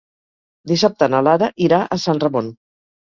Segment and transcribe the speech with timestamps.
[0.71, 2.51] Dissabte na Lara irà a Sant Ramon.